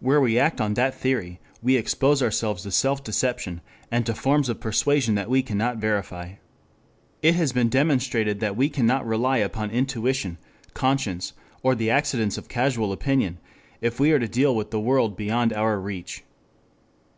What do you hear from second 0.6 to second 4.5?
that theory we expose ourselves to self deception, and to forms